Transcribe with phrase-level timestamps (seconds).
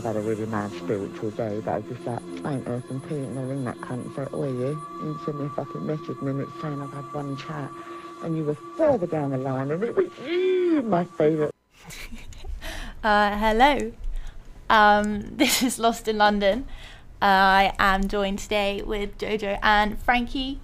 [0.00, 3.64] bad spiritual day, but I was just like, ain't earth and tea, and I ring
[3.64, 4.80] that cunt and say, oh, you?
[5.00, 7.70] And you sent me a fucking message, and it's saying I've had one chat,
[8.22, 11.52] and you were further down the line, and it was you, my favourite.
[13.04, 13.92] Uh, hello.
[14.68, 16.66] Um, this is Lost in London.
[17.22, 20.60] Uh, I am joined today with Jojo and Frankie.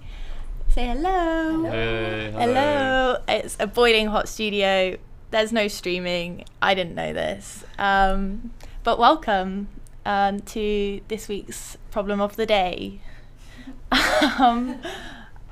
[0.69, 1.63] Say hello.
[1.63, 3.17] Hey, Hello.
[3.29, 4.97] It's a boiling hot studio.
[5.31, 6.43] There's no streaming.
[6.61, 7.63] I didn't know this.
[7.79, 8.51] Um,
[8.83, 9.69] but welcome
[10.05, 12.99] um, to this week's problem of the day.
[14.39, 14.81] um,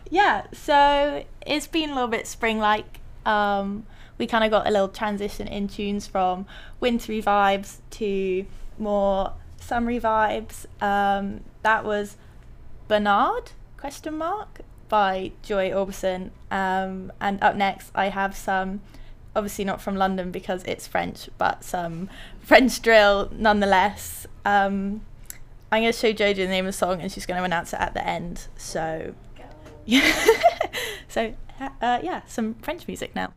[0.10, 3.00] yeah, so it's been a little bit spring like.
[3.26, 3.86] Um,
[4.18, 6.46] we kind of got a little transition in tunes from
[6.80, 8.46] wintry vibes to
[8.78, 10.66] more summery vibes.
[10.82, 12.18] Um, that was
[12.88, 16.32] Bernard question mark by Joy Orbison.
[16.52, 18.82] Um, and up next, I have some,
[19.36, 24.28] obviously not from London because it's French, but some French drill nonetheless.
[24.46, 25.02] Um,
[25.72, 27.74] I'm going to show Jojo the name of the song and she's going to announce
[27.74, 28.48] it at the end.
[28.58, 29.16] So,
[29.86, 30.12] yeah.
[31.08, 33.34] so, uh, yeah, some French music now.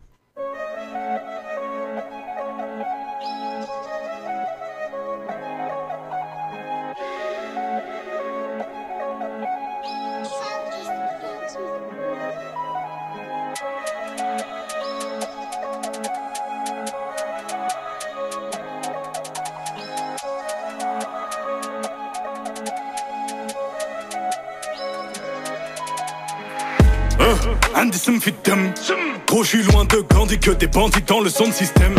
[29.27, 31.95] Gros, je suis loin de Gandhi que des bandits dans le son système.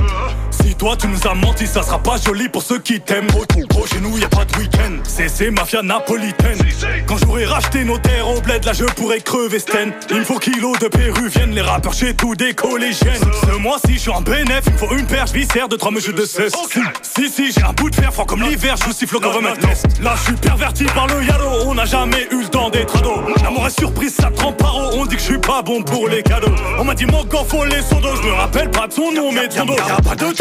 [0.62, 3.28] Si toi tu nous as menti, ça sera pas joli pour ceux qui t'aiment.
[3.69, 4.98] Gros, chez nous y a pas de week-end.
[5.07, 6.57] C'est c'est mafia napolitaine.
[7.06, 9.92] Quand j'aurai racheté nos terres au bled, là je pourrais crever Sten.
[10.10, 13.22] Il me faut kilos de péruviennes, les rappeurs chez tout des collégiennes.
[13.46, 16.16] Ce mois-ci, je suis en bénéf, il me faut une perche viscère de trois mesures
[16.16, 16.54] de cesse.
[17.02, 19.56] Si, si, j'ai un bout de fer froid comme l'hiver, je vous siffle au government
[19.60, 19.86] test.
[20.02, 23.22] Là, je suis perverti par le yalo, on n'a jamais eu le temps d'être ado.
[23.44, 26.07] L'amour est surprise, ça trempe par haut, on dit que je suis pas bon pour
[26.07, 26.54] les cadeaux.
[26.80, 29.48] On m'a dit mon faut les sondos, je me rappelle pas de son nom, mais
[29.48, 29.75] de son dos.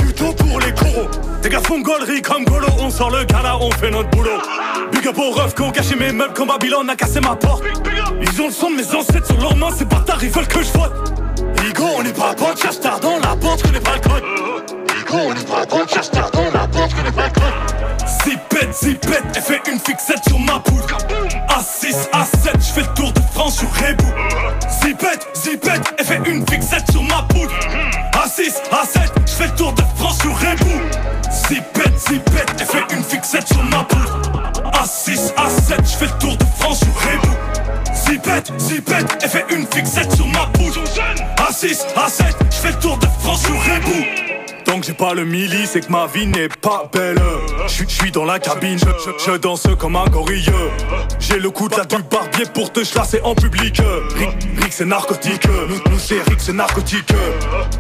[0.05, 1.09] Tuto pour les coraux.
[1.41, 4.39] Tes gars font gaulerie comme Golo, on sort le gala, on fait notre boulot.
[4.93, 7.65] Big up aux refs qui ont caché mes meubles comme Babylone a cassé ma porte.
[8.21, 10.63] Ils ont le son de mes ancêtres sur leurs mains, c'est bâtards, ils veulent que
[10.63, 10.93] je vote.
[11.65, 14.84] Higo, on n'est pas potes, cherche tard dans la porte, je connais pas le code.
[15.15, 18.09] Higo, on n'est pas potes, cherche tard dans la porte, je connais pas le code.
[18.25, 20.87] Zipette, zipette, elle fait une fixette sur ma poudre.
[21.49, 24.07] A6, A7, je fais le tour de France sur Rebou.
[24.83, 27.55] Zipette, zipette, elle fait une fixette sur ma poudre.
[28.13, 30.81] A6, A7, je fais le tour de France sur Rebou.
[31.31, 34.21] Zipette, zipette, elle fait une fixette sur ma poudre.
[34.73, 37.35] A6, A7, je fais le tour de France sur Rebou.
[37.95, 40.83] Zipette, zipette, elle fait une fixette sur ma poudre.
[41.37, 44.25] A6, A7, je fais le tour de France sur Rebou.
[44.65, 47.21] Tant que j'ai pas le milli, c'est que ma vie n'est pas belle.
[47.67, 50.47] Je suis dans la cabine, je, danse comme un gorille.
[51.21, 53.81] J'ai le coup de la du barbier pour te chlasser en public.
[54.17, 55.47] Rick, Rick c'est narcotique,
[55.91, 57.13] nous, c'est Rick c'est narcotique.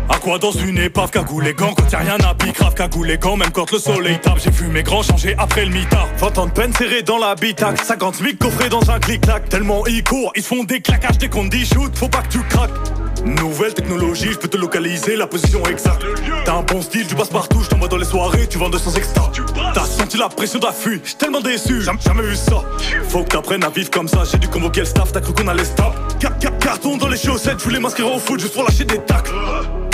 [0.08, 3.06] À quoi dans une épave, cagoule les gants quand y'a rien à pique, grave cagoule
[3.06, 4.38] les gants, même quand le soleil tape.
[4.42, 6.08] J'ai vu mes grands changer après le mitard.
[6.18, 9.48] 20 ans de peine serré dans l'habitacle, 50 000 coffrés dans un clic-clac.
[9.48, 12.28] Tellement ils courent, ils se font des claquages dès qu'on dit shoot, faut pas que
[12.28, 12.70] tu craques.
[13.24, 16.04] Nouvelle technologie, je peux te localiser la position exacte.
[16.44, 18.92] T'as un bon style, tu passes partout, je t'envoie dans les soirées, tu vends 200
[18.96, 19.30] extra.
[19.72, 22.62] T'as senti la pression, t'as fui, j'suis tellement déçu, jamais, jamais vu ça.
[23.08, 25.48] Faut que t'apprennes à vivre comme ça, j'ai dû convoquer le staff, t'as cru qu'on
[25.48, 25.94] allait stop.
[26.20, 28.98] Car- car- carton dans les chaussettes, je voulais m'inscrire au foot juste pour lâcher des
[28.98, 29.32] tacles.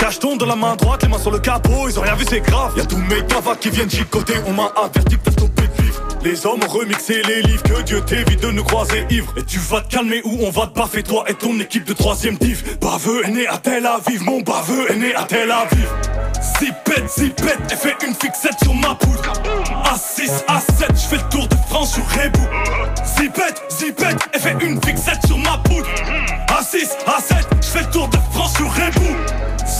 [0.01, 2.39] Cacheton dans la main droite, les mains sur le capot, ils ont rien vu, c'est
[2.39, 2.73] grave.
[2.75, 6.01] Y'a tous mes gavas qui viennent chicoter, on m'a averti que stoppé de vivre.
[6.23, 9.31] Les hommes ont remixé les livres, que Dieu t'évite de nous croiser ivres.
[9.37, 11.93] Et tu vas te calmer ou on va te baffer, toi et ton équipe de
[11.93, 12.79] troisième div.
[12.81, 15.87] Baveux est né à Tel Aviv, mon baveux est né à Tel Aviv.
[16.59, 19.21] Zipette, zipette, elle fait une fixette sur ma poudre.
[19.85, 22.47] A6, A7, je fais le tour de France sur Rebou.
[23.05, 25.87] Zipette, zipette, elle fait une fixette sur ma poudre.
[26.47, 29.15] A6, A7, je fais le tour de France sur Rebou.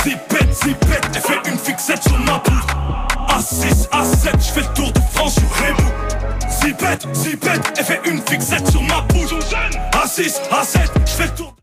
[0.03, 3.07] Zipette, zipette, elle fait une fixette sur ma poudre.
[3.29, 6.49] A6, A7, je fais le tour de France sur Rebou.
[6.49, 9.39] Zipette, zipette, elle fait une fixette sur ma poudre.
[9.93, 11.55] A6, A7, je fais le tour.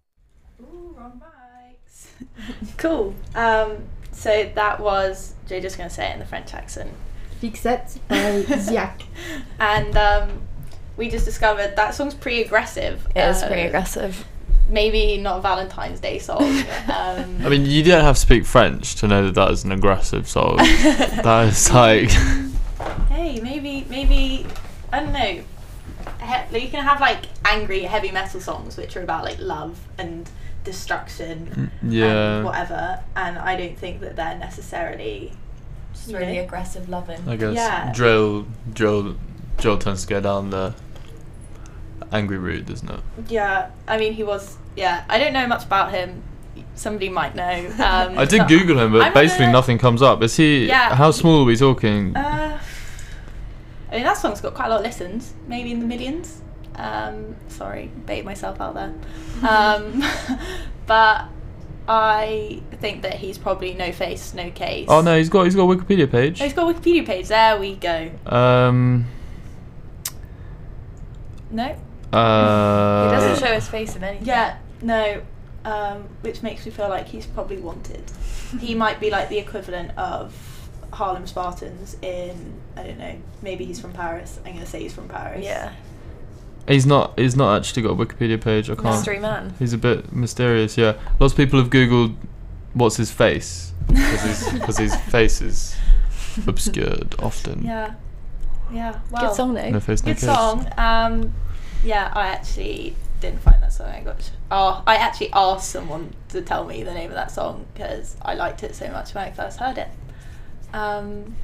[2.78, 3.14] Cool.
[3.34, 3.78] Um,
[4.12, 6.90] so that was Joe just going to say it in the French accent.
[7.42, 8.16] Fixette by
[8.56, 9.02] Ziak.
[9.58, 10.30] And um,
[10.96, 13.06] we just discovered that song's pretty aggressive.
[13.16, 14.24] It is Uh, pretty aggressive.
[14.68, 16.42] Maybe not a Valentine's Day song.
[16.88, 19.72] Um, I mean, you don't have to speak French to know that that is an
[19.72, 20.56] aggressive song.
[20.56, 22.10] that is like,
[23.08, 24.46] hey, maybe, maybe,
[24.92, 25.42] I don't know.
[26.50, 30.28] He- you can have like angry heavy metal songs which are about like love and
[30.64, 32.42] destruction and yeah.
[32.42, 33.02] whatever.
[33.16, 35.32] And I don't think that they're necessarily
[35.92, 37.20] Just really know, aggressive loving.
[37.28, 37.92] I guess Yeah.
[37.92, 39.16] drill, drill
[39.58, 40.74] Joel tends to go down the
[42.12, 43.00] angry route, doesn't it?
[43.28, 44.56] Yeah, I mean, he was.
[44.78, 46.22] Yeah, I don't know much about him.
[46.76, 47.66] Somebody might know.
[47.78, 50.22] Um, I did Google him, but I'm basically gonna- nothing comes up.
[50.22, 50.66] Is he?
[50.68, 50.94] Yeah.
[50.94, 52.16] How small are we talking?
[52.16, 52.60] Uh,
[53.90, 56.42] I mean, that song's got quite a lot of listens, maybe in the millions.
[56.76, 58.94] Um, sorry, bait myself out there.
[59.48, 60.04] Um,
[60.86, 61.24] but
[61.88, 64.86] I think that he's probably no face, no case.
[64.88, 66.40] oh no, he's got he's got a Wikipedia page.
[66.40, 67.26] Oh, he's got a Wikipedia page.
[67.26, 68.10] There we go.
[68.26, 69.06] Um.
[71.50, 71.74] No.
[72.12, 74.26] Uh, he doesn't show his face in anything.
[74.26, 75.22] Yeah, no.
[75.64, 78.04] Um, which makes me feel like he's probably wanted.
[78.60, 80.34] he might be like the equivalent of
[80.92, 83.16] Harlem Spartans in I don't know.
[83.42, 84.38] Maybe he's from Paris.
[84.46, 85.44] I'm gonna say he's from Paris.
[85.44, 85.72] Yeah.
[86.66, 87.18] He's not.
[87.18, 88.70] He's not actually got a Wikipedia page.
[88.70, 88.86] I can't.
[88.86, 89.54] Mystery man.
[89.58, 90.76] He's a bit mysterious.
[90.78, 90.94] Yeah.
[91.18, 92.14] Lots of people have googled
[92.74, 95.76] what's his face because his face is
[96.46, 97.64] obscured often.
[97.64, 97.94] Yeah.
[98.72, 99.00] Yeah.
[99.10, 99.28] Well.
[99.28, 99.70] Good song though.
[99.70, 100.24] No face, no Good case.
[100.24, 100.70] song.
[100.76, 101.34] Um,
[101.82, 103.88] yeah, I actually didn't find song.
[103.88, 104.30] I got.
[104.50, 108.34] Oh, I actually asked someone to tell me the name of that song because I
[108.34, 109.88] liked it so much when I first heard it.
[110.72, 111.36] Um,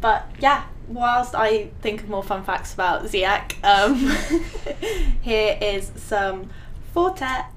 [0.00, 3.96] but yeah, whilst I think of more fun facts about Ziak, um,
[5.22, 6.50] here is some
[6.92, 7.50] Four Tet.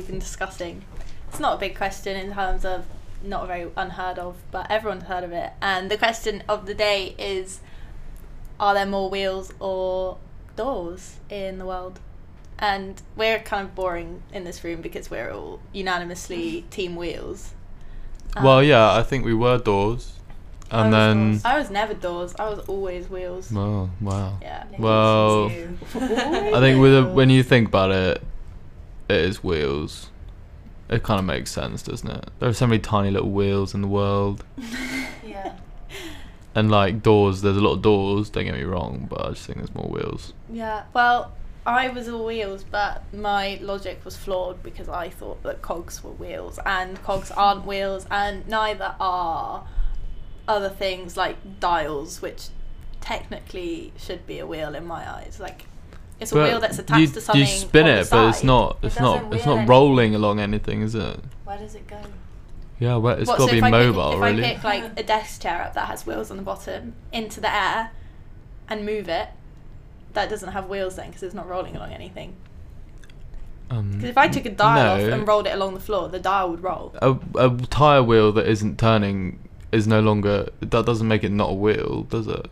[0.00, 0.82] We've been discussing.
[1.28, 2.86] It's not a big question in terms of
[3.22, 5.52] not very unheard of, but everyone's heard of it.
[5.60, 7.60] And the question of the day is
[8.58, 10.16] Are there more wheels or
[10.56, 12.00] doors in the world?
[12.62, 17.54] and we're kind of boring in this room because we're all unanimously team wheels.
[18.36, 20.12] Um, well, yeah, I think we were doors,
[20.70, 21.44] and was then doors.
[21.46, 22.34] I was never doors.
[22.38, 23.50] I was always wheels.
[23.50, 24.38] well, wow.
[24.42, 24.64] Yeah.
[24.78, 25.46] Well,
[25.94, 28.22] I think with a, when you think about it,
[29.10, 30.10] it is wheels.
[30.88, 32.30] It kind of makes sense, doesn't it?
[32.40, 34.44] There are so many tiny little wheels in the world,
[35.24, 35.54] Yeah.
[36.54, 37.42] and like doors.
[37.42, 38.28] There's a lot of doors.
[38.30, 40.32] Don't get me wrong, but I just think there's more wheels.
[40.52, 40.84] Yeah.
[40.92, 41.32] Well,
[41.64, 46.10] I was all wheels, but my logic was flawed because I thought that cogs were
[46.10, 49.64] wheels, and cogs aren't wheels, and neither are
[50.48, 52.48] other things like dials, which
[53.00, 55.38] technically should be a wheel in my eyes.
[55.40, 55.66] Like,
[56.20, 57.40] it's a But wheel that's attached you, to something.
[57.40, 58.78] You spin on the it, but it's not.
[58.82, 59.34] It's doesn't not.
[59.34, 59.66] It's wheel not anything.
[59.68, 61.20] rolling along anything, is it?
[61.44, 61.98] Where does it go?
[62.78, 64.22] Yeah, well, it's What, got so to be if I pick- mobile, if.
[64.22, 67.54] I pick like a desk chair up that has wheels on the bottom into the
[67.54, 67.90] air
[68.68, 69.28] and move it,
[70.14, 72.36] that doesn't have wheels then because it's not rolling along anything.
[73.70, 75.04] Um, Because if I took a dial no.
[75.06, 76.92] off and rolled it along the floor, the dial would roll.
[77.00, 79.38] a, a tire wheel that isn't turning
[79.72, 82.46] is no longer that doesn't make it not a wheel does it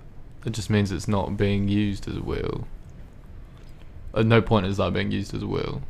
[0.47, 2.69] it just means it's not being used as a wheel
[4.19, 5.83] at no point is that being used as a wheel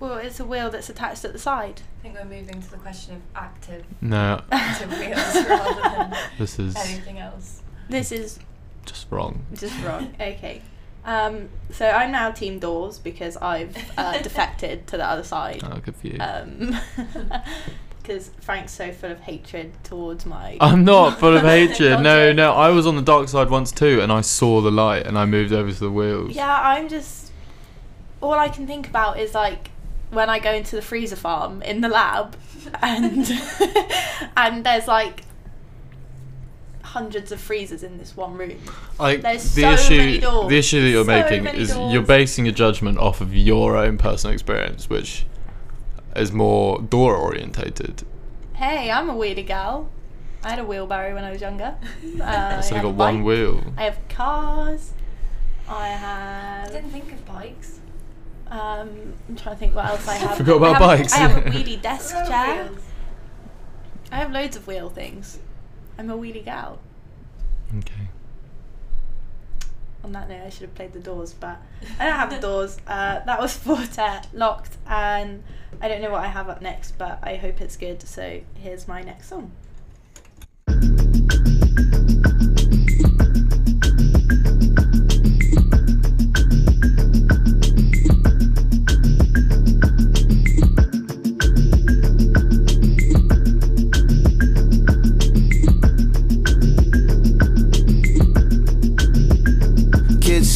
[0.00, 1.80] Well, it's a wheel that's attached at the side.
[2.00, 6.58] I think we're moving to the question of active, no active wheels rather than this
[6.58, 7.62] is anything else.
[7.88, 8.38] This is
[8.84, 10.12] just wrong just wrong.
[10.20, 10.62] Okay.
[11.04, 15.60] Um, so I'm now team doors because I've uh, defected to the other side.
[15.64, 16.76] oh good for you Um,
[18.02, 20.56] because Frank's so full of hatred towards my.
[20.60, 24.00] i'm not full of hatred no no i was on the dark side once too
[24.00, 27.30] and i saw the light and i moved over to the wheels Yeah, I'm just.
[28.20, 29.70] All I can think about is like
[30.10, 32.36] when I go into the freezer farm in the lab,
[32.82, 33.28] and
[34.36, 35.24] and there's like
[36.82, 38.58] hundreds of freezers in this one room.
[38.98, 40.48] like There's the so issue many doors.
[40.48, 41.92] the issue that you're So making is doors.
[41.92, 45.24] you're basing a judgment off of your own personal experience which
[46.16, 48.04] is more door orientated
[48.54, 49.88] Hey, I'm a weirdy gal.
[50.44, 51.74] I had a wheelbarrow when I was younger.
[52.20, 54.92] Uh, so I you got a one wheel I have cars.
[55.68, 56.70] I I have.
[56.72, 57.80] didn't think of bikes.
[58.48, 60.36] Um, I'm trying to think what else I have.
[60.36, 61.12] Forgot about I have, bikes.
[61.14, 62.64] I have a wheelie desk chair.
[62.64, 62.78] wheels.
[64.12, 65.38] I have loads of wheel things.
[65.98, 66.78] I'm a wheelie gal.
[67.78, 68.08] okay
[70.04, 71.58] On that note, I should have played the doors, but
[71.98, 72.78] I don't have the doors.
[72.86, 75.44] Uh, that was Four Tet locked, and
[75.80, 78.02] I don't know what I have up next, but I hope it's good.
[78.02, 79.52] So here's my next song.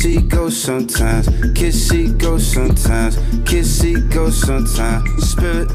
[0.06, 1.26] See ghosts sometimes.
[1.58, 3.16] See ghosts sometimes.
[3.50, 5.28] See ghosts sometimes.
[5.28, 5.68] Spirit.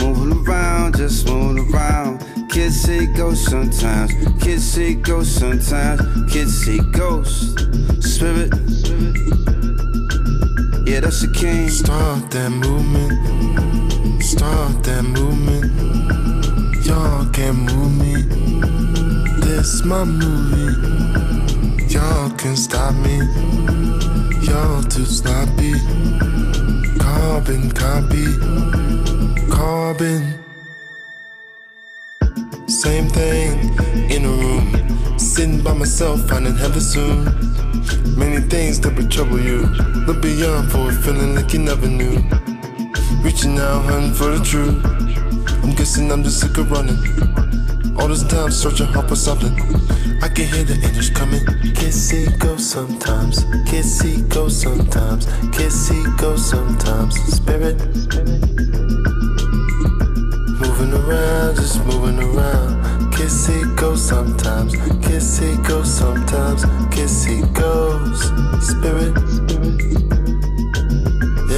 [0.00, 2.22] Moving around, just moving around.
[2.50, 4.12] See ghosts sometimes.
[4.64, 6.00] See ghosts sometimes.
[6.32, 7.52] Kids see ghosts.
[8.00, 8.50] Spirit.
[10.86, 11.68] Yeah, that's the king.
[11.68, 14.22] Start that movement.
[14.22, 15.66] Start that movement.
[16.86, 18.22] Y'all can't move me.
[19.42, 21.21] This my movie.
[21.92, 23.18] Y'all can stop me.
[24.48, 25.74] Y'all too sloppy.
[26.98, 28.24] Carbon copy.
[29.50, 30.42] Carbon.
[32.66, 33.76] Same thing
[34.10, 35.18] in a room.
[35.18, 37.24] Sitting by myself, finding heaven soon.
[38.16, 39.66] Many things that would trouble you.
[40.06, 42.16] Look beyond for it, feeling like you never knew.
[43.22, 44.82] Reaching out, hunting for the truth.
[45.62, 47.51] I'm guessing I'm just sick of running.
[47.98, 49.52] All this time searching hard for something.
[50.22, 51.44] I can hear the angels coming.
[51.74, 53.44] Can't go sometimes.
[53.68, 55.26] Can't go sometimes.
[55.52, 57.14] Can't go sometimes.
[57.34, 57.78] Spirit.
[60.60, 63.12] Moving around, just moving around.
[63.12, 64.74] Can't go sometimes.
[64.76, 66.64] Can't go sometimes.
[67.04, 68.22] See goes.
[68.66, 70.01] Spirit.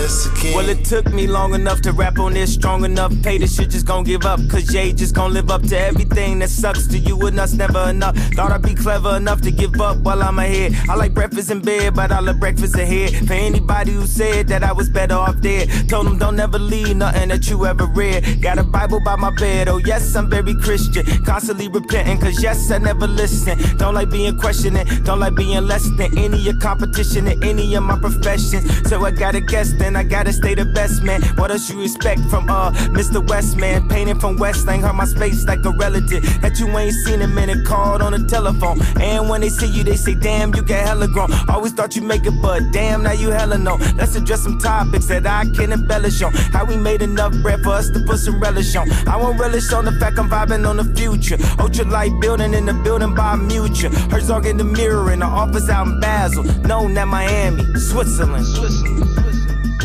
[0.04, 0.54] Yes, again.
[0.54, 3.10] Well, it took me long enough to rap on this, strong enough.
[3.22, 4.38] Pay the shit just gon' give up.
[4.50, 7.88] Cause Jay just gon' live up to everything that sucks to you and us never
[7.88, 8.14] enough.
[8.34, 10.74] Thought I'd be clever enough to give up while I'm ahead.
[10.90, 13.26] I like breakfast in bed, but I love breakfast ahead.
[13.26, 16.94] For anybody who said that I was better off dead, told them don't ever leave
[16.98, 18.42] nothing that you ever read.
[18.42, 21.06] Got a Bible by my bed, oh yes, I'm very Christian.
[21.24, 23.56] Constantly repenting, cause yes, I never listen.
[23.78, 27.84] Don't like being questioning, don't like being less than any of competition in any of
[27.84, 28.86] my professions.
[28.86, 31.22] So I gotta guess, then I gotta stay the best man.
[31.36, 33.26] What else you expect from uh Mr.
[33.28, 33.88] West man?
[33.88, 37.28] Painting from West Lang, hurt my space like a relative that you ain't seen a
[37.28, 37.64] minute.
[37.64, 41.08] Called on the telephone, and when they see you, they say, "Damn, you get hella
[41.08, 43.76] grown." Always thought you make it, but damn, now you hella know.
[43.96, 46.32] Let's address some topics that I can embellish on.
[46.52, 48.90] How we made enough bread for us to put some relish on.
[49.08, 51.38] I won't relish on the fact I'm vibing on the future.
[51.58, 53.92] Ultra light building in the building by Mutual.
[54.10, 56.44] Herzog in the mirror in the office out in Basel.
[56.68, 58.46] Known at Miami, Switzerland.
[58.46, 59.23] Switzerland.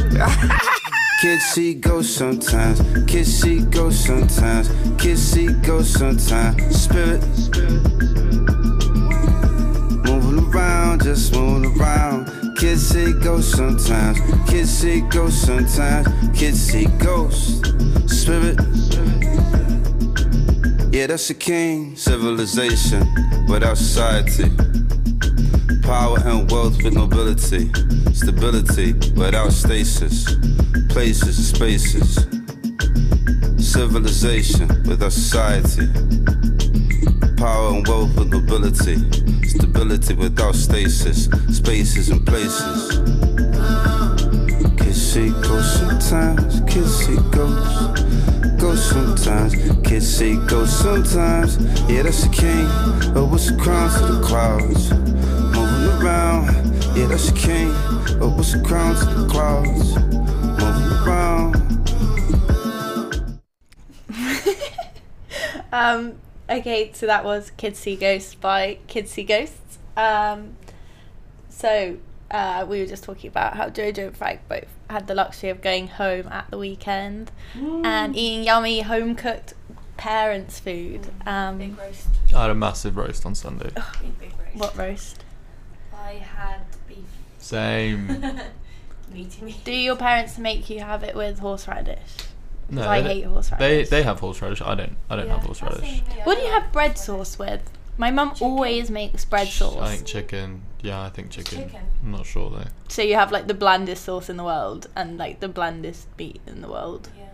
[1.21, 2.81] Kids see ghosts sometimes.
[3.05, 4.69] Kids see ghosts sometimes.
[4.97, 6.81] Kids see ghosts sometimes.
[6.81, 7.21] Spirit.
[10.05, 12.55] Moving around, just moving around.
[12.57, 14.17] Kids see ghosts sometimes.
[14.49, 16.07] Kids see ghosts sometimes.
[16.37, 17.61] Kids see ghosts.
[18.07, 18.57] Spirit.
[20.91, 21.95] Yeah, that's a king.
[21.95, 23.05] Civilization
[23.47, 24.49] without society.
[25.83, 27.69] Power and wealth with nobility.
[28.13, 30.35] Stability without stasis.
[30.89, 32.27] Places and spaces.
[33.57, 35.87] Civilization without society.
[37.37, 38.97] Power and wealth with nobility.
[39.47, 41.25] Stability without stasis.
[41.55, 42.99] Spaces and places.
[44.77, 46.61] Kids see ghosts sometimes.
[46.71, 48.01] Kids see ghosts.
[48.59, 49.55] Ghosts sometimes.
[49.99, 51.57] See ghosts sometimes.
[51.89, 52.67] Yeah, that's the king.
[53.15, 54.91] Oh, what's the crown to the clouds?
[55.53, 56.45] Moving around.
[56.95, 57.98] Yeah, that's the king.
[58.21, 59.95] Oh, what's the crown to the clouds?
[60.59, 61.55] Moving around.
[65.71, 66.15] Um,
[66.49, 69.77] okay, so that was Kids See Ghosts by Kids See Ghosts.
[69.95, 70.57] Um,
[71.47, 71.97] so
[72.31, 75.61] uh, we were just talking about how Jojo and Frank both had the luxury of
[75.61, 79.53] going home at the weekend and eating yummy home cooked
[79.97, 81.11] parents' food.
[81.27, 82.07] Um, Big roast.
[82.35, 83.69] I had a massive roast on Sunday.
[84.01, 84.55] Big, big roast.
[84.57, 85.23] what roast?
[85.93, 86.61] I had
[87.49, 87.59] beef.
[87.59, 88.07] Same.
[89.13, 89.63] Meaty meat.
[89.63, 91.99] Do your parents make you have it with horseradish?
[92.69, 93.89] No, I they- hate horseradish.
[93.89, 94.61] They they have horseradish.
[94.61, 94.97] I don't.
[95.09, 96.01] I don't have horseradish.
[96.23, 97.61] What do you have bread sauce with?
[97.97, 99.75] My mum always makes bread sauce.
[99.77, 100.61] I think chicken.
[100.81, 101.57] Yeah, I think chicken.
[101.63, 101.81] Chicken.
[102.03, 102.67] I'm not sure though.
[102.87, 106.39] So you have like the blandest sauce in the world and like the blandest meat
[106.47, 107.09] in the world.
[107.17, 107.25] Yeah.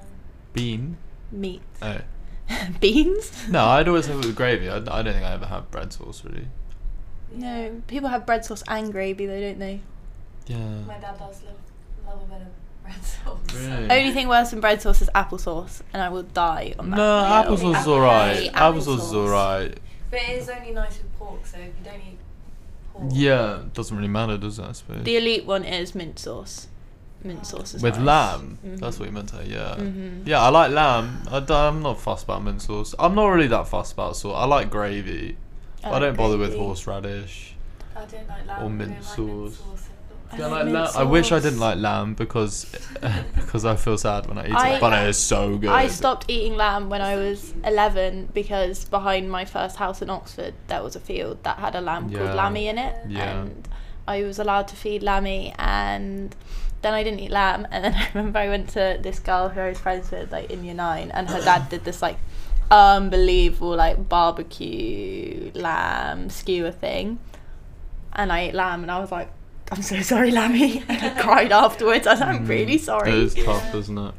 [0.53, 0.97] Bean.
[1.31, 1.61] Meat.
[1.83, 1.99] Oh.
[2.79, 3.47] Beans?
[3.49, 4.69] No, I'd always have it with gravy.
[4.69, 6.47] I, I don't think I ever have bread sauce really.
[7.31, 9.81] No, people have bread sauce and gravy though, don't they?
[10.47, 10.57] Yeah.
[10.87, 11.55] My dad does love,
[12.05, 13.53] love a bit of bread sauce.
[13.53, 13.89] Really?
[13.89, 16.97] Only thing worse than bread sauce is applesauce, and I will die on that.
[16.97, 17.57] No, hill.
[17.73, 18.53] applesauce is alright.
[18.53, 19.79] Applesauce is alright.
[20.11, 22.17] But it is only nice with pork, so if you don't eat
[22.93, 23.05] pork.
[23.11, 24.65] Yeah, doesn't really matter, does it?
[24.65, 25.03] I suppose.
[25.03, 26.67] The elite one is mint sauce.
[27.23, 28.05] Mint sauce is With nice.
[28.05, 28.79] lamb, Mhm.
[28.79, 29.47] that's what you meant to say.
[29.47, 30.27] Yeah, Mhm.
[30.27, 31.23] yeah, I like lamb.
[31.31, 32.93] I d- I'm not fussed about mint sauce.
[32.99, 34.35] I'm not really that fussed about sauce.
[34.37, 35.35] I like gravy.
[35.83, 37.55] I I, don't bother with horseradish.
[37.95, 38.61] I don't like lamb.
[38.61, 39.89] Or I mint don't like mint sauce.
[40.31, 40.39] Sauce.
[40.41, 40.87] I like like lamb.
[40.95, 42.65] I wish I didn't like lamb because
[43.35, 45.69] because I feel sad when I eat I- it, but it is so good.
[45.69, 50.53] I stopped eating lamb when I was 11 because behind my first house in Oxford
[50.67, 52.19] there was a field that had a lamb Yeah.
[52.19, 53.41] called Lammy in it, Yeah.
[53.41, 53.67] and
[54.07, 56.35] I was allowed to feed Lammy, and
[56.81, 59.59] then I didn't eat lamb, and then I remember I went to this girl who
[59.61, 62.17] I was friends with like in year nine, and her dad did this like
[62.69, 67.19] unbelievable like barbecue lamb skewer thing,
[68.13, 69.29] and I ate lamb, and I was like.
[69.71, 70.83] I'm so sorry, Lammy.
[70.87, 72.05] And I cried afterwards.
[72.07, 73.11] I was like, I'm really sorry.
[73.11, 73.17] Mm.
[73.17, 74.13] It is tough, isn't it?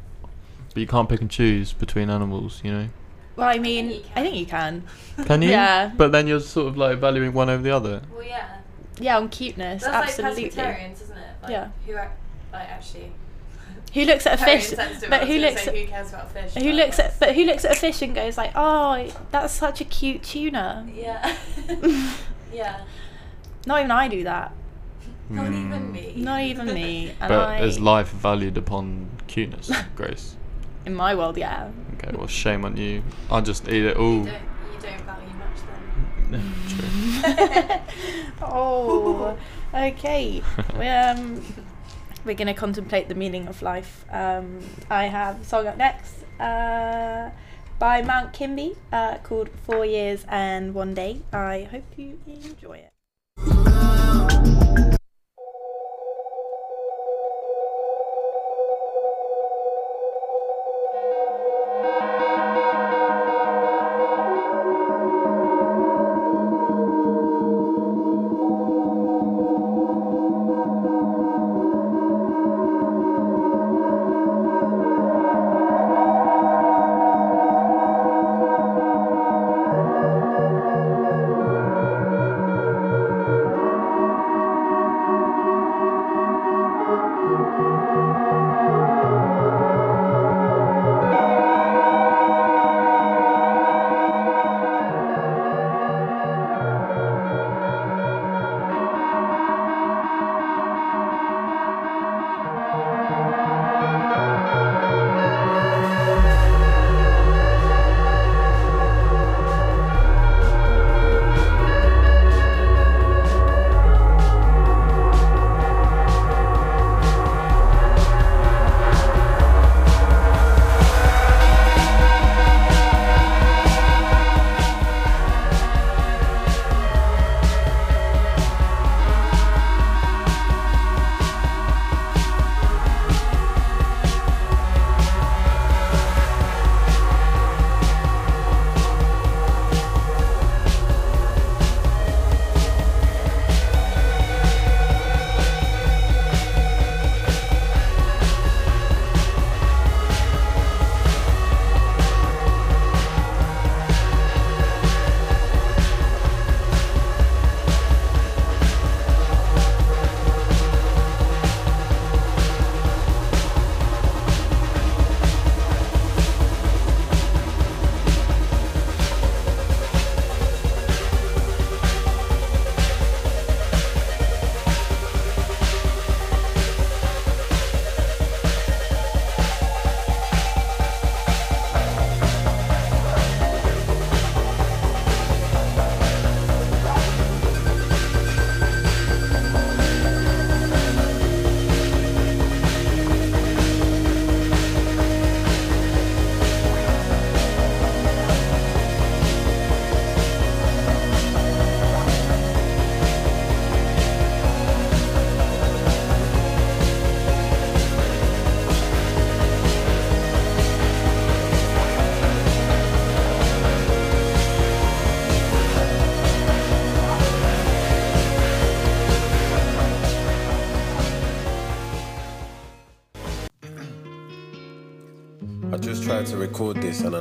[0.73, 2.87] But you can't pick and choose between animals, you know.
[3.35, 4.83] Well, I mean, I think you can.
[5.25, 5.49] Can you?
[5.49, 5.91] Yeah.
[5.95, 8.01] But then you're sort of like valuing one over the other.
[8.11, 8.57] Well, yeah.
[8.99, 10.43] Yeah, on cuteness, That's absolutely.
[10.45, 11.29] like pescatarians, isn't it?
[11.43, 11.69] Like, Yeah.
[11.85, 12.09] Who ac-
[12.51, 13.11] like actually.
[13.93, 14.71] Who looks at a fish?
[15.07, 16.53] But who looks say, at who cares about fish?
[16.55, 19.81] who looks at but who looks at a fish and goes like, oh, that's such
[19.81, 20.87] a cute tuna.
[20.93, 21.37] Yeah.
[22.53, 22.81] yeah.
[23.65, 24.51] Not even I do that.
[25.29, 26.13] Not even me.
[26.17, 27.11] Not even me.
[27.19, 30.35] And But I, is life valued upon cuteness, Grace?
[30.85, 31.69] in my world, yeah.
[31.95, 33.03] Okay, well, shame on you.
[33.29, 34.23] I'll just eat it You all.
[34.23, 35.59] don't, you don't value much
[36.31, 36.43] then.
[38.37, 38.41] True.
[38.47, 39.37] oh,
[39.73, 40.41] okay.
[40.79, 41.41] we um,
[42.23, 44.05] we're gonna contemplate the meaning of life.
[44.11, 44.59] Um,
[44.89, 47.31] I have a song up next uh,
[47.79, 51.21] by Mount Kimbie uh, called Four Years and One Day.
[51.33, 52.93] I hope you enjoy it.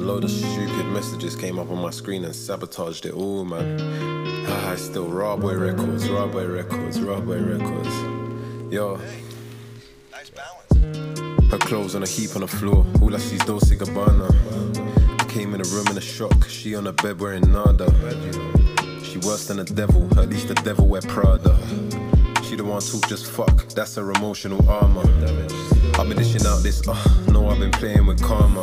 [0.06, 3.76] Load of stupid messages came up on my screen and sabotaged it all, man.
[4.48, 8.72] Ah, it's still Raw Boy Records, Raw Boy Records, Raw Boy Records.
[8.72, 8.96] Yo.
[11.50, 12.86] Her clothes on a heap on the floor.
[13.02, 14.30] All I see is Dolce Gabbana.
[15.20, 16.48] I came in the room in a shock.
[16.48, 17.90] She on the bed wearing nada.
[19.02, 20.06] She worse than the devil.
[20.18, 22.05] At least the devil wear Prada.
[22.48, 23.66] She the one talk just fuck.
[23.70, 25.00] That's her emotional armor.
[25.98, 26.86] I've been dishing out this.
[26.86, 26.94] Uh,
[27.26, 28.60] no, I've been playing with karma.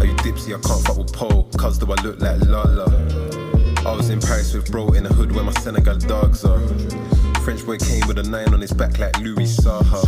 [0.00, 0.56] Are you dipsy?
[0.56, 1.46] I can't fuck with Paul.
[1.58, 2.86] Cause do I look like Lala?
[3.84, 6.58] I was in Paris with bro in the hood where my Senegal dogs are.
[7.44, 10.00] French boy came with a nine on his back like Louis Saha.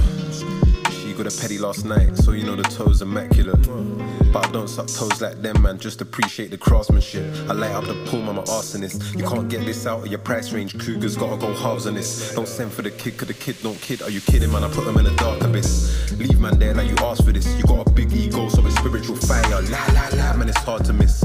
[0.91, 4.24] She got a petty last night, so you know the toes immaculate.
[4.35, 5.79] But I don't suck toes like them, man.
[5.79, 7.23] Just appreciate the craftsmanship.
[7.49, 9.17] I light up the pool, I'm an arsonist.
[9.17, 10.77] You can't get this out of your price range.
[10.77, 12.35] Cougars gotta go halves on this.
[12.35, 14.03] Don't send for the kid, cause the kid don't kid.
[14.03, 14.65] Are you kidding, man?
[14.65, 16.11] I put them in a dark abyss.
[16.19, 17.47] Leave man there like you asked for this.
[17.57, 19.41] You got a big ego, so it's spiritual fire.
[19.51, 21.23] La la la, man, it's hard to miss.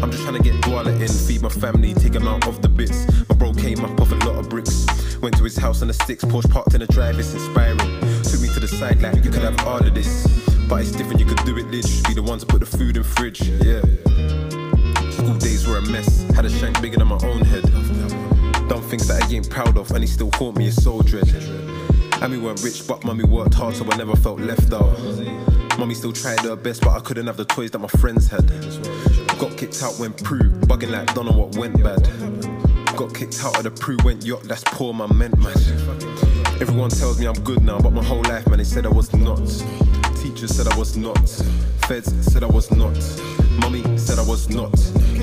[0.00, 2.68] I'm just trying to get Dwala in, feed my family, take them out of the
[2.68, 3.08] bits.
[3.28, 4.86] My bro came up off a lot of bricks.
[5.20, 7.78] Went to his house on the sticks, Porsche parked in the drive, it's inspiring.
[8.22, 10.51] Took me to the side like you could have all of this.
[10.72, 11.70] But it's different, you could do it.
[11.70, 13.82] Just be the one to put the food in fridge, yeah.
[15.10, 17.64] School days were a mess, had a shank bigger than my own head.
[18.70, 21.28] Done things that I ain't proud of, and he still haunt me, it's so dread.
[22.22, 24.98] And we weren't rich, but mummy worked hard, so I never felt left out.
[25.78, 28.48] Mummy still tried her best, but I couldn't have the toys that my friends had.
[29.38, 32.02] Got kicked out when Prue, bugging like don't know what went bad.
[32.96, 35.52] Got kicked out of the Prue, went yacht, that's poor, man, meant man.
[36.62, 39.12] Everyone tells me I'm good now, but my whole life, man, they said I was
[39.12, 40.01] not.
[40.22, 41.18] Teachers said I was not.
[41.88, 42.96] Feds said I was not.
[43.58, 44.72] Mummy said I was not.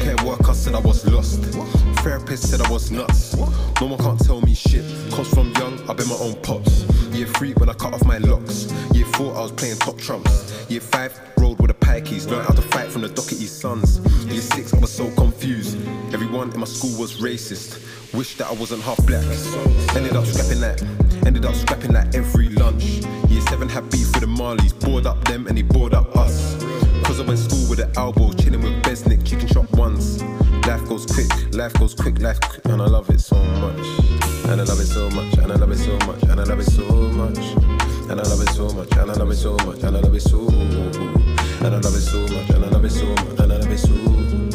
[0.03, 1.41] Care worker said I was lost.
[2.03, 3.33] Therapist said I was nuts.
[3.79, 4.83] No one can't tell me shit.
[5.13, 6.83] Cause from young, I've been my own pops.
[7.13, 8.73] Year three, when I cut off my locks.
[8.93, 10.53] Year four, I was playing top trumps.
[10.69, 12.29] Year five, rode with the pikeys.
[12.29, 13.99] Learned how to fight from the Doherty's sons.
[14.25, 15.77] Year six, I was so confused.
[16.13, 17.85] Everyone in my school was racist.
[18.13, 19.23] Wish that I wasn't half black.
[19.95, 20.83] Ended up scrapping that.
[21.25, 22.83] Ended up scrapping that every lunch.
[23.29, 24.73] Year seven had beef with the Marleys.
[24.79, 26.55] Bored up them and they bored up us.
[27.03, 30.23] Cause I went school with the elbow, chilling with Besnick, chicken shop ones.
[30.67, 33.85] Life goes quick, life goes quick, life quick, and I love it so much.
[34.45, 36.59] And I love it so much, and I love it so much, and I love
[36.59, 37.37] it so much.
[38.09, 40.15] And I love it so much, and I love it so much, and I love
[40.15, 40.47] it so
[41.61, 43.71] And I love it so much, and I love it so much, and I love
[43.71, 44.48] it so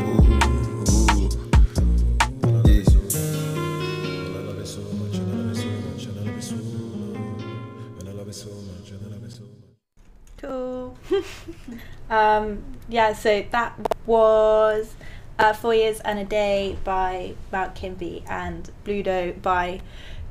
[12.11, 14.94] um, yeah, so that was
[15.38, 19.81] uh, Four Years and a Day by Mount Kimbie and Bluedo by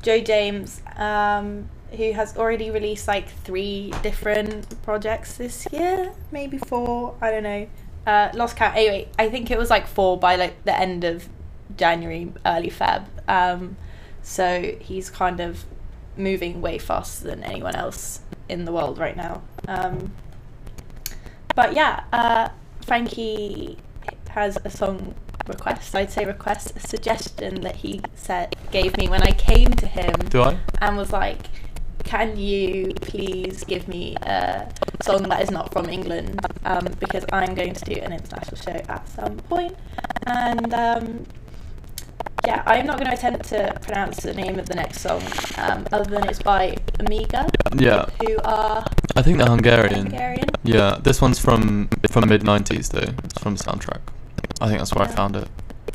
[0.02, 7.16] Joe James, um, who has already released like three different projects this year, maybe four,
[7.22, 7.68] I don't know.
[8.06, 8.76] Uh, lost count.
[8.76, 11.30] Anyway, I think it was like four by like the end of
[11.78, 13.06] January, early Feb.
[13.28, 13.78] Um,
[14.22, 15.64] so he's kind of
[16.18, 18.20] moving way faster than anyone else
[18.50, 19.42] in the world right now.
[19.68, 20.12] Um,
[21.56, 22.50] but yeah, uh,
[22.86, 23.78] Frankie
[24.30, 25.16] has a song
[25.48, 25.94] request.
[25.96, 30.14] I'd say request, a suggestion that he said gave me when I came to him
[30.30, 30.58] Do I?
[30.82, 31.48] and was like,
[32.04, 34.68] "Can you please give me a
[35.04, 36.40] song that is not from England?
[36.66, 39.76] Um, because I'm going to do an international show at some point."
[40.26, 41.26] And um,
[42.48, 45.22] yeah, I'm not going to attempt to pronounce the name of the next song,
[45.58, 48.06] um, other than it's by Omega, Yeah.
[48.22, 50.08] who are I think they're Hungarian.
[50.08, 50.50] Hungarian.
[50.64, 53.14] Yeah, this one's from from the mid '90s though.
[53.24, 54.02] It's from the soundtrack.
[54.60, 55.48] I think that's where I found it.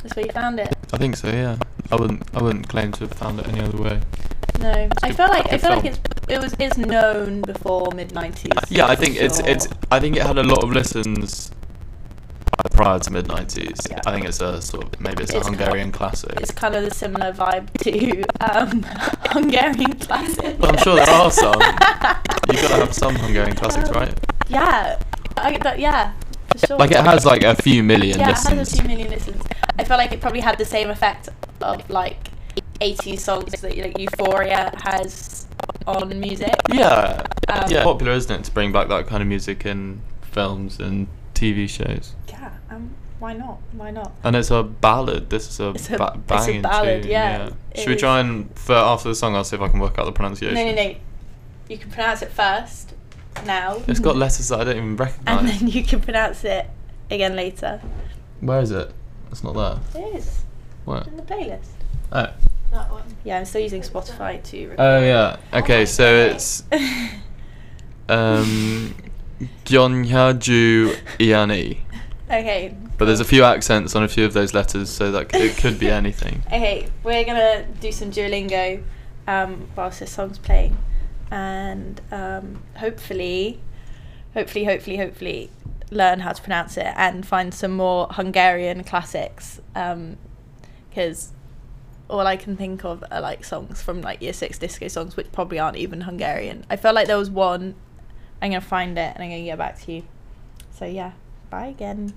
[0.02, 0.74] That's where you found it.
[0.92, 1.28] I think so.
[1.28, 1.56] Yeah.
[1.90, 2.22] I wouldn't.
[2.34, 4.00] I wouldn't claim to have found it any other way.
[4.60, 8.52] No, I feel like I feel like it's it was it's known before mid nineties.
[8.68, 9.68] Yeah, I think it's it's.
[9.90, 11.50] I think it had a lot of listens
[12.72, 13.90] prior to mid '90s.
[13.90, 14.00] Yeah.
[14.06, 16.32] I think it's a sort of maybe it's, It's a Hungarian classic.
[16.40, 18.82] It's kind of the similar vibe to um,
[19.30, 20.58] Hungarian classic.
[20.58, 21.52] Well, I'm sure there are some.
[22.50, 24.14] You've gotta have some Hungarian classics, right?
[24.48, 24.98] Yeah,
[25.36, 26.12] I, that, yeah,
[26.50, 26.78] for sure.
[26.78, 28.58] Like it has like a few million yeah, it listens.
[28.58, 29.42] has a few million listens.
[29.78, 31.28] I feel like it probably had the same effect
[31.60, 32.28] of like
[32.80, 35.46] 80s songs that like Euphoria has
[35.86, 36.54] on music.
[36.72, 40.78] Yeah, Um, yeah, popular, isn't it, to bring back that kind of music in films
[40.80, 42.14] and TV shows?
[43.20, 43.58] Yeah, why not?
[43.72, 44.12] Why not?
[44.24, 45.30] And it's a ballad.
[45.30, 48.20] This is a, It's a- ba- it's a ballad, tune, yeah, it Should we try
[48.20, 49.34] and for after the song?
[49.36, 50.54] I'll see if I can work out the pronunciation.
[50.54, 50.94] No, no, no.
[51.68, 52.94] You can pronounce it first,
[53.44, 53.82] now.
[53.86, 55.38] It's got letters that I don't even recognise.
[55.40, 56.66] and then you can pronounce it
[57.10, 57.80] again later.
[58.40, 58.90] Where is it?
[59.30, 60.02] It's not there.
[60.02, 60.40] It is
[60.86, 61.02] Where?
[61.02, 61.66] in the playlist.
[62.12, 62.28] Oh.
[62.70, 63.02] That one.
[63.24, 64.76] Yeah, I'm still using Spotify to record.
[64.80, 65.36] Oh yeah.
[65.52, 66.34] Okay, so Okay.
[66.34, 66.62] it's
[68.08, 68.94] um
[69.64, 71.78] Gyeonghaju Iani.
[72.30, 72.74] Okay.
[72.98, 75.56] But there's a few accents on a few of those letters, so that c- it
[75.56, 76.42] could be anything.
[76.46, 78.82] okay, we're gonna do some Duolingo
[79.26, 80.76] um, whilst this song's playing,
[81.30, 83.60] and um, hopefully,
[84.34, 85.50] hopefully, hopefully, hopefully,
[85.90, 91.28] learn how to pronounce it and find some more Hungarian classics, because.
[91.28, 91.34] Um,
[92.10, 95.30] all I can think of are like songs from like year six disco songs, which
[95.30, 96.64] probably aren't even Hungarian.
[96.70, 97.74] I felt like there was one.
[98.40, 100.04] I'm gonna find it and I'm gonna get back to you.
[100.70, 101.12] So yeah.
[101.50, 102.12] Bye again.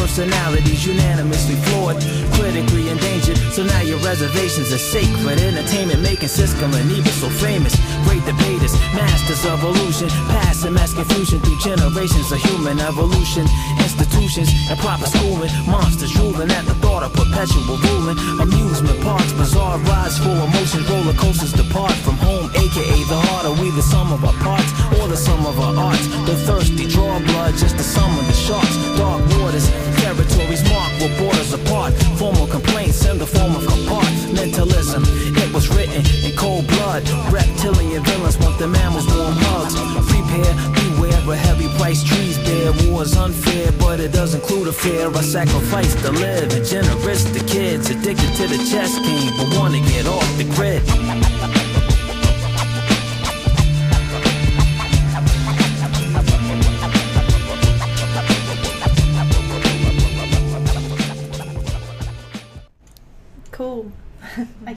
[0.00, 2.00] Personalities unanimously flawed,
[2.32, 3.36] critically endangered.
[3.52, 5.38] So now your reservations are sacred.
[5.38, 7.76] Entertainment making Siskel and Ebert so famous.
[8.04, 13.46] Great debaters, masters of illusion, passing mass confusion through generations of human evolution.
[13.78, 18.18] Institutions and proper schooling, monsters drooling at the thought of perpetual ruling.
[18.40, 23.44] Amusement parks, bizarre rides full of emotions, roller coasters depart from home, aka the heart.
[23.46, 26.06] Are we the sum of our parts or the sum of our arts?
[26.26, 28.76] The thirsty draw blood, just the sum of the sharks.
[28.96, 29.68] Dark waters,
[30.14, 31.92] territories marked with borders apart.
[32.18, 35.02] Formal complaints in the form of compartmentalism.
[35.36, 37.02] It was written in cold blood.
[37.30, 39.74] Reptilian villains want the mammals warm hugs.
[40.10, 42.72] Prepare, beware, a heavy price trees bear.
[42.90, 45.08] War's unfair, but it does include a fear.
[45.14, 49.74] I sacrifice to live and generous to kids addicted to the chess game, but want
[49.74, 50.82] to get off the grid.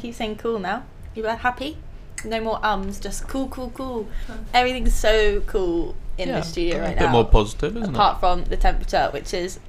[0.04, 0.84] Keep saying cool now.
[1.16, 1.78] You are happy?
[2.26, 4.08] No more ums, just cool, cool, cool.
[4.54, 6.92] Everything's so cool in Yeah, the studio right now.
[6.92, 7.12] a bit now.
[7.14, 7.96] more positive, isn't it?
[7.96, 9.60] Apart from the temperature, which is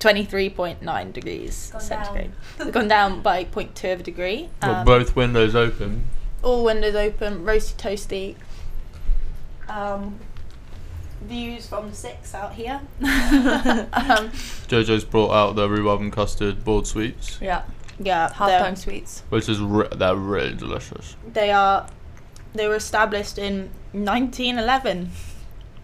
[0.00, 2.32] 23.9 degrees Gone centigrade.
[2.60, 4.50] It's gone down by 0.2 of a degree.
[4.60, 6.06] Got Um, both windows open.
[6.42, 8.34] all windows open, roasty toasty.
[9.68, 10.18] Um,
[11.22, 12.80] views from the six out here.
[13.02, 14.30] um,
[14.68, 17.62] Jojo's brought out the rhubarb and custard board sweets, Yeah.
[17.98, 19.22] Yeah, Halftime they're- sweets.
[19.30, 21.16] which is re- they're really delicious.
[21.32, 21.86] they are.
[22.54, 25.10] They were established in 1911.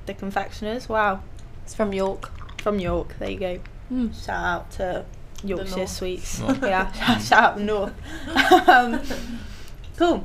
[0.07, 1.23] The confectioners, wow,
[1.65, 2.31] It's from York.
[2.61, 3.15] from York.
[3.19, 3.59] There you go.
[3.93, 4.25] Mm.
[4.25, 5.05] Shout out to
[5.45, 5.91] Yorkshire north.
[5.91, 6.39] sweets.
[6.41, 6.63] North.
[6.63, 7.93] yeah, shout, shout out the north.
[8.69, 9.01] um,
[9.97, 10.25] cool.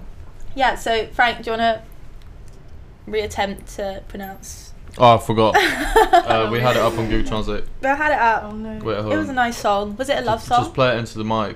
[0.55, 0.75] Yeah.
[0.75, 4.73] So Frank, do you want to reattempt to pronounce?
[4.97, 5.55] Oh, I forgot.
[5.57, 7.63] uh, we had it up on Google Translate.
[7.83, 8.43] I had it up.
[8.45, 8.83] Oh no.
[8.83, 9.35] Wait, hold It was a on.
[9.35, 9.95] nice song.
[9.95, 10.63] Was it a love Just- song?
[10.63, 11.55] Just play it into the mic.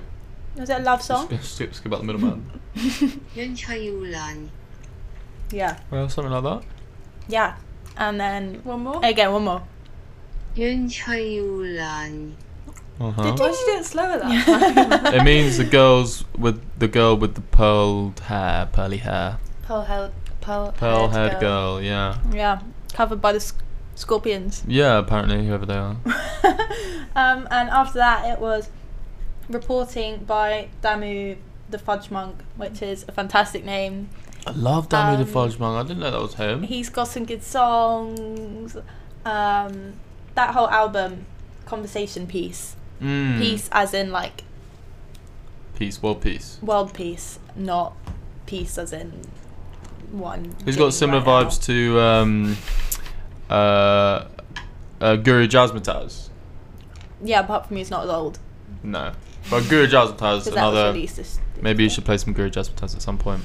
[0.58, 1.28] Was it a love song?
[1.28, 2.50] Just skip, skip, skip out the middleman.
[5.50, 5.78] Yeah.
[5.90, 6.62] well, something like that.
[7.28, 7.56] Yeah.
[7.96, 9.00] And then One more.
[9.04, 9.62] again, one more.
[13.00, 13.22] Uh-huh.
[13.22, 15.14] Why did you do it slower that time?
[15.14, 20.10] it means the girls with the girl with the pearled hair, pearly hair, Pearl haired,
[20.40, 21.80] pearl, pearl haired haired girl.
[21.80, 22.60] Yeah, Yeah.
[22.92, 23.62] Covered by the sc-
[23.94, 24.64] scorpions.
[24.66, 24.98] yeah.
[24.98, 25.96] Apparently, whoever they are.
[27.14, 28.68] um, and after that, it was
[29.48, 31.36] reporting by Damu
[31.70, 34.08] the Fudgemunk, which is a fantastic name.
[34.46, 35.78] I love the Um, Fudgemunk.
[35.78, 36.62] I didn't know that was him.
[36.62, 38.76] He's got some good songs.
[39.24, 39.94] Um,
[40.34, 41.26] that whole album,
[41.66, 43.38] conversation piece, Mm.
[43.38, 44.44] piece as in like
[45.76, 46.58] Peace, world peace.
[46.62, 47.92] world peace, not
[48.46, 49.12] peace as in
[50.10, 50.56] one.
[50.64, 52.56] He's got similar right vibes to um,
[53.50, 54.24] uh,
[55.00, 56.28] uh, Guru Jazzmatazz.
[57.20, 57.26] now.
[57.26, 58.38] Yeah, apart from he's not as old.
[58.82, 59.12] No,
[59.50, 60.92] but Guru Because another.
[60.92, 61.38] this.
[61.60, 63.42] Maybe you should play some Guru Jazzmatazz at some point.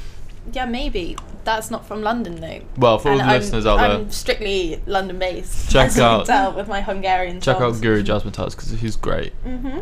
[0.52, 1.16] Yeah, maybe.
[1.46, 2.62] That's not from London though.
[2.78, 5.72] Well, for all the I'm- listeners out I'm there, strictly London based.
[5.72, 7.78] Check as you out- can tell with my Hungarian check songs.
[7.78, 9.34] out Guru Jazzmatazz because he's great.
[9.44, 9.80] hmm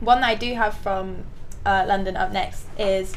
[0.00, 1.24] One that I do have from
[1.66, 3.14] uh, London up next is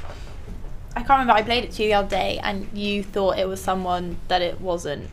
[0.96, 1.34] I can't remember.
[1.34, 4.42] I played it to you the other day, and you thought it was someone that
[4.42, 5.10] it wasn't.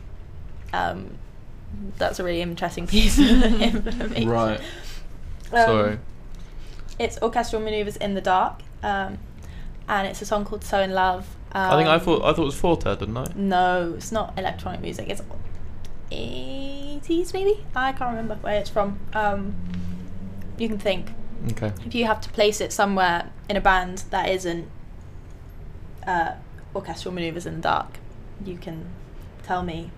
[0.73, 1.11] Um,
[1.97, 3.25] that's a really interesting piece of
[3.61, 4.27] information.
[4.29, 4.59] Right.
[5.51, 5.99] Um, Sorry.
[6.99, 9.17] It's orchestral maneuvers in the dark, um,
[9.87, 12.43] and it's a song called "So in Love." Um, I think I thought I thought
[12.43, 13.25] it was Four Tet, didn't I?
[13.35, 15.09] No, it's not electronic music.
[15.09, 15.21] It's
[16.11, 17.65] 80s maybe.
[17.75, 18.99] I can't remember where it's from.
[19.13, 19.55] Um,
[20.57, 21.11] you can think
[21.51, 21.71] Okay.
[21.85, 24.67] if you have to place it somewhere in a band that isn't
[26.05, 26.33] uh,
[26.75, 27.99] orchestral maneuvers in the dark,
[28.43, 28.85] you can
[29.43, 29.91] tell me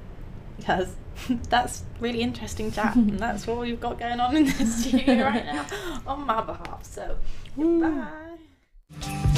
[0.57, 0.95] because
[1.49, 5.45] that's really interesting chat and that's what we've got going on in the studio right
[5.45, 5.65] now
[6.07, 6.83] on my behalf.
[6.83, 7.17] So
[7.55, 9.37] goodbye.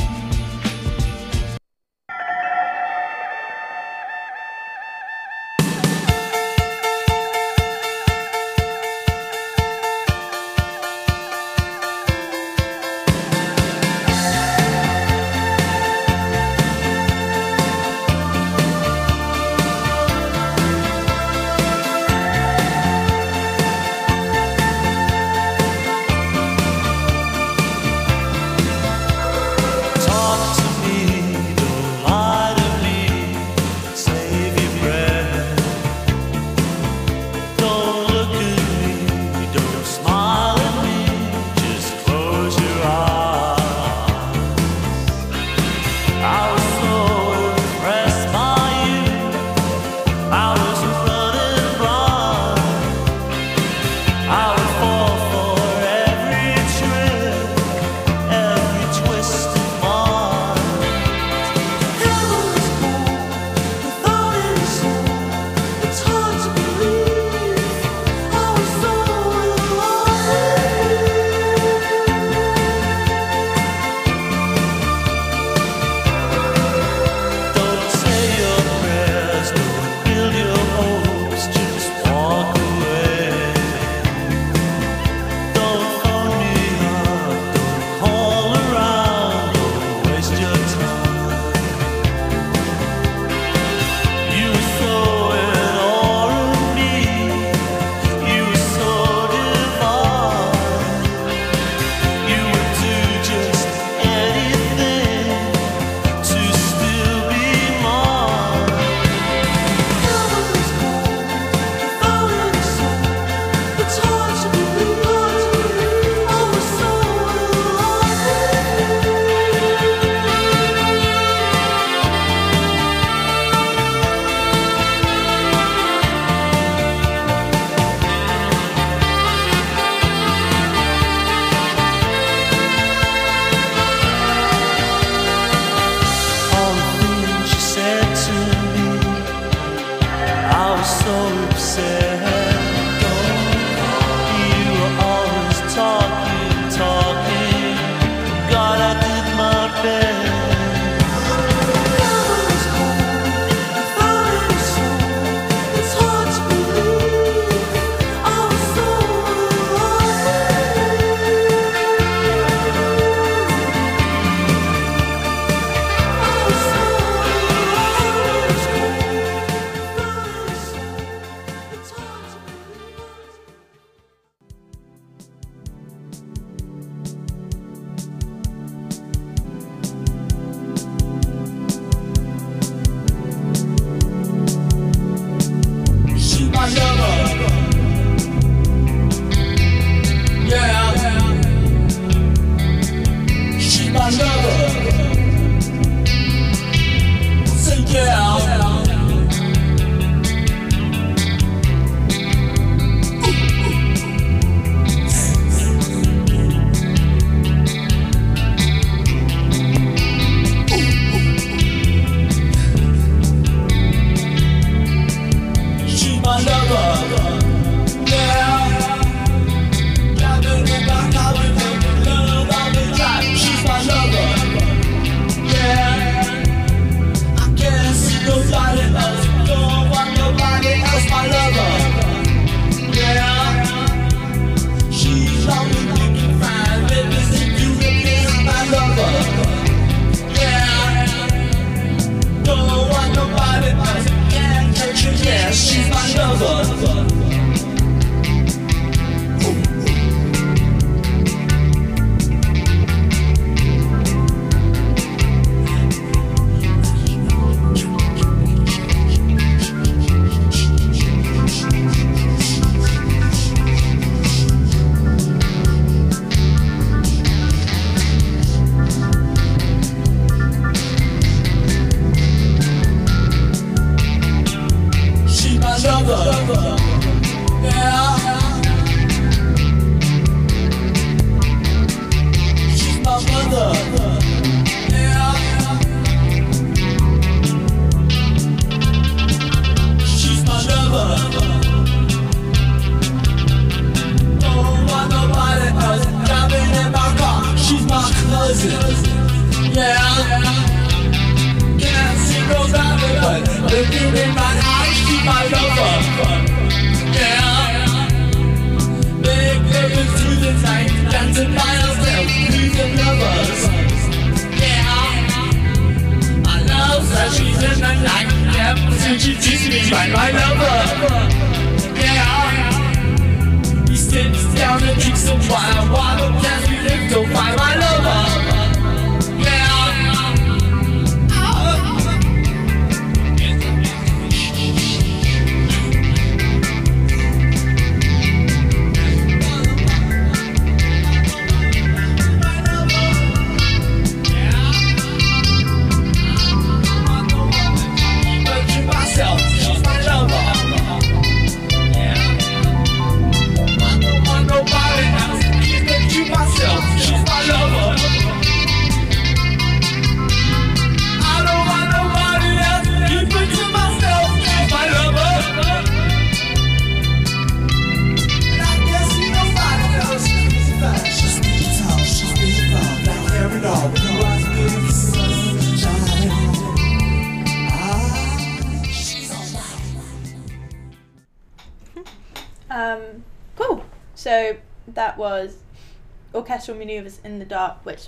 [386.43, 388.07] Orchestral maneuvers in the dark, which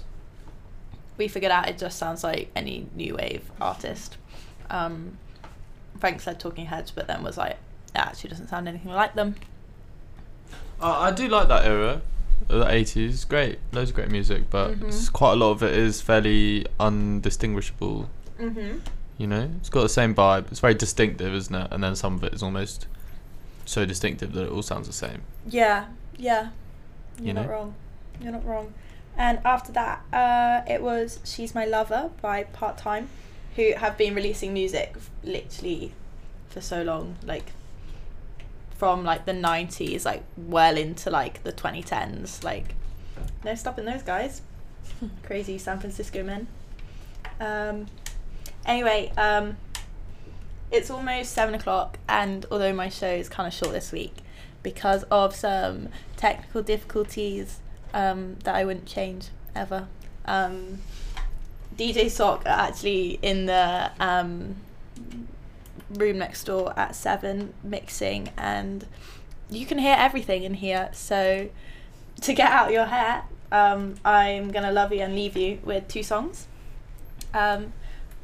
[1.17, 4.17] we figured out it just sounds like any new wave artist.
[4.69, 5.17] Um,
[5.99, 7.57] Frank said Talking Heads, but then was like, it
[7.95, 9.35] actually doesn't sound anything like them.
[10.81, 12.01] Uh, I do like that era,
[12.47, 13.23] the eighties.
[13.23, 15.13] Great, loads of great music, but Mhm.
[15.13, 18.09] quite a lot of it is fairly undistinguishable.
[18.39, 18.79] Mm-hmm.
[19.17, 20.51] You know, it's got the same vibe.
[20.51, 21.67] It's very distinctive, isn't it?
[21.71, 22.87] And then some of it is almost
[23.65, 25.21] so distinctive that it all sounds the same.
[25.47, 25.85] Yeah,
[26.17, 26.49] yeah.
[27.17, 27.51] You're You not know?
[27.51, 27.75] wrong.
[28.21, 28.73] You're not wrong.
[29.17, 33.09] And after that, uh, it was She's My Lover by Part Time,
[33.55, 35.93] who have been releasing music literally
[36.49, 37.51] for so long, like
[38.77, 42.43] from like the 90s, like well into like the 2010s.
[42.43, 42.75] Like,
[43.43, 44.41] no stopping those guys.
[45.23, 46.47] Crazy San Francisco men.
[47.39, 47.87] Um,
[48.65, 49.55] anyway, um,
[50.71, 54.17] it's almost seven o'clock, and although my show is kind of short this week
[54.61, 57.59] because of some technical difficulties
[57.95, 59.87] um, that I wouldn't change ever,
[60.25, 60.81] um,
[61.77, 64.57] DJ Sock are actually in the um,
[65.89, 68.85] room next door at seven mixing, and
[69.49, 70.89] you can hear everything in here.
[70.93, 71.49] So
[72.21, 76.03] to get out your hair, um, I'm gonna love you and leave you with two
[76.03, 76.47] songs.
[77.33, 77.73] Um,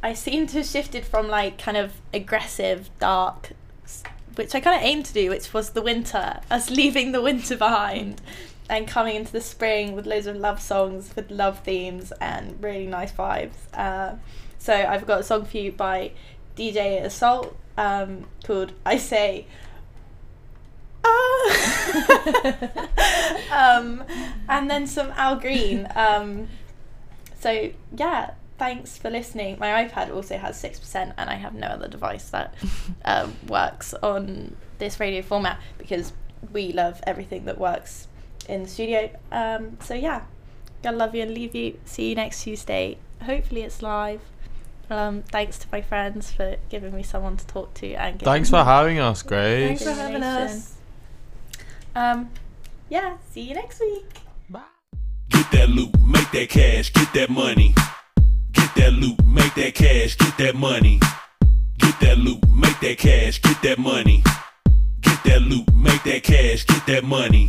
[0.04, 3.52] I seem to have shifted from like kind of aggressive, dark,
[4.36, 7.56] which I kind of aimed to do, which was the winter, us leaving the winter
[7.56, 8.22] behind
[8.72, 12.88] and coming into the spring with loads of love songs with love themes and really
[12.88, 13.58] nice vibes.
[13.74, 14.16] Uh,
[14.58, 16.14] so I've got a song for you by
[16.56, 19.46] DJ Assault um, called I Say.
[21.04, 21.82] Ah!
[23.78, 24.06] um,
[24.48, 25.90] and then some Al Green.
[25.94, 26.48] Um,
[27.42, 29.60] so yeah, thanks for listening.
[29.60, 32.54] My iPad also has six percent, and I have no other device that
[33.04, 36.14] um, works on this radio format because
[36.54, 38.08] we love everything that works
[38.52, 39.10] in the studio.
[39.32, 40.24] Um, so yeah,
[40.84, 41.80] gonna love you and leave you.
[41.86, 42.98] See you next Tuesday.
[43.24, 44.22] Hopefully it's live.
[44.90, 48.64] Um, thanks to my friends for giving me someone to talk to and Thanks for
[48.64, 49.68] having us, Grace.
[49.68, 50.76] Thanks for having us.
[51.96, 52.30] Um,
[52.90, 54.06] yeah, see you next week.
[54.50, 54.64] Bye.
[55.30, 57.74] Get that loot, make that cash, get that money.
[58.52, 61.00] Get that loot, make that cash, get that money.
[61.78, 64.24] Get that loot, make that cash, get that money.
[65.00, 67.48] Get that loot, make that cash, get that money.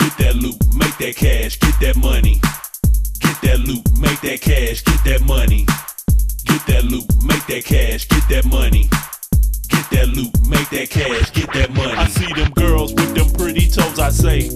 [0.00, 2.40] Get that loot, make that cash, get that money.
[3.20, 5.66] Get that loot, make that cash, get that money.
[6.44, 8.88] Get that loot, make that cash, get that money.
[9.68, 11.92] Get that loot, make that cash, get that money.
[11.92, 14.50] I see them girls with them pretty toes, I say.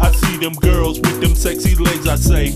[0.00, 2.52] I see them girls with them sexy legs, I say.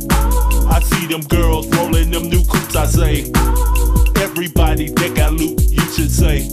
[0.68, 3.95] I see them girls rolling them new coops, I say.
[4.20, 6.48] Everybody that got loot, you should say.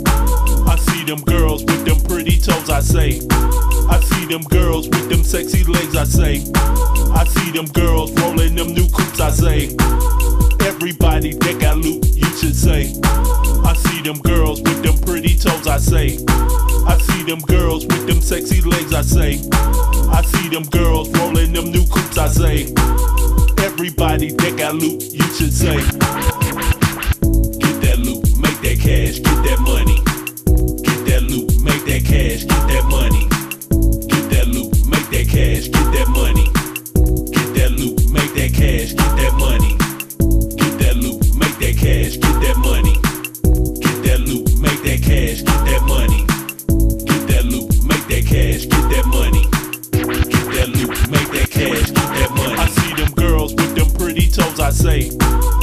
[0.67, 3.21] I see them girls with them pretty toes, I say.
[3.89, 6.43] I see them girls with them sexy legs, I say.
[7.13, 9.75] I see them girls rolling them new coops, I say.
[10.65, 12.93] Everybody that got loot, you should say.
[13.63, 16.17] I see them girls with them pretty toes, I say.
[16.85, 19.39] I see them girls with them sexy legs, I say.
[20.11, 22.73] I see them girls rolling them new coops, I say.
[23.63, 26.32] Everybody that got loot, you should say.
[28.83, 29.95] Cash, get that money.
[30.83, 33.23] Get that loot, make that cash, get that money.
[34.11, 36.51] Get that loot, make that cash, get that money.
[37.31, 39.71] Get that loot, make that cash, get that money.
[40.59, 42.99] Get that loot, make that cash, get that money.
[43.79, 46.27] Get that loot, make that cash, get that money.
[47.07, 49.47] Get that loot, make that cash, get that money.
[49.95, 52.59] Get that loot, make that cash, get that money.
[52.59, 55.62] I see them girls with them pretty toes, I say.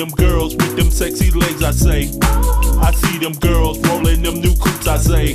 [0.00, 2.10] Them girls with them sexy legs, I say.
[2.80, 5.32] I see them girls rolling them new coops, I say.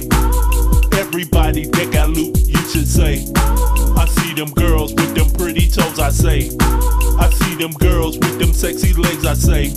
[1.00, 3.28] Everybody that got loot, you should say.
[3.96, 6.50] I see them girls with them pretty toes, I say.
[7.20, 9.72] I see them girls with them sexy legs, I say.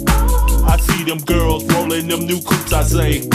[0.64, 3.28] I see them girls rolling them new coops, I say.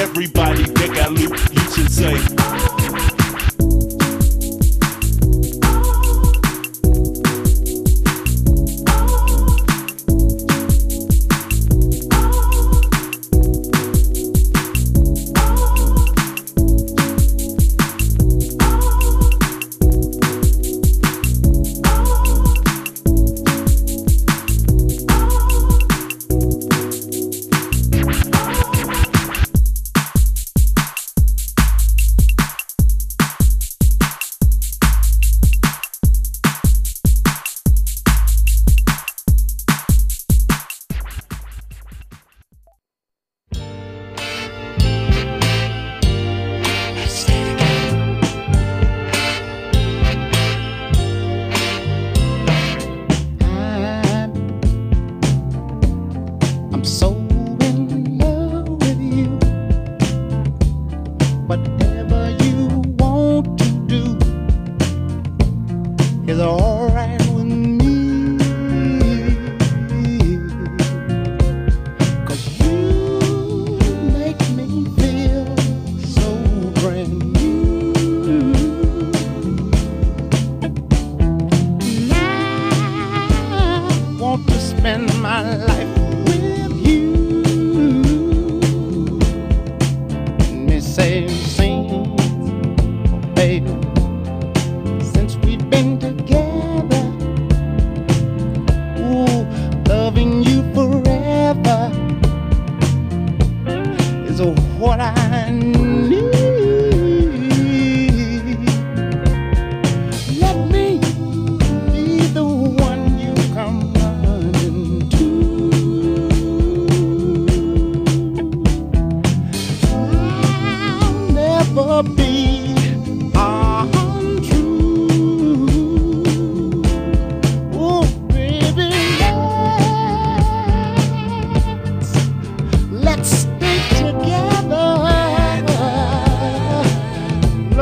[0.00, 2.39] Everybody that got loot, you should say.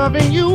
[0.09, 0.47] Loving you